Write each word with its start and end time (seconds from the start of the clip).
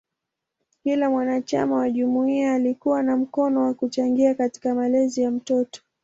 Kila 0.83 1.09
mwanachama 1.09 1.75
wa 1.75 1.89
jumuiya 1.89 2.53
alikuwa 2.53 3.03
na 3.03 3.17
mkono 3.17 3.59
kwa 3.63 3.73
kuchangia 3.73 4.35
katika 4.35 4.75
malezi 4.75 5.21
ya 5.21 5.31
mtoto. 5.31 5.81